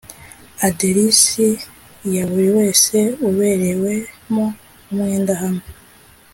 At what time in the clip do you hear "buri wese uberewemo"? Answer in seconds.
2.29-4.45